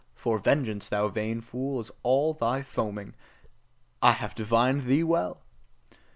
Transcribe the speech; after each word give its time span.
For 0.15 0.39
vengeance, 0.39 0.89
thou 0.89 1.09
vain 1.09 1.41
fool, 1.41 1.79
is 1.79 1.91
all 2.01 2.33
thy 2.33 2.63
foaming; 2.63 3.13
I 4.01 4.13
have 4.13 4.33
divined 4.33 4.85
thee 4.85 5.03
well! 5.03 5.43